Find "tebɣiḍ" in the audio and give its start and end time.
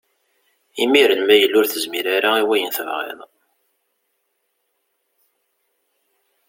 2.77-3.21